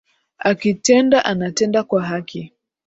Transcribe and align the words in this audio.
Akitenda 0.39 1.25
anatenda 1.25 1.83
kwa 1.83 2.03
haki 2.05 2.53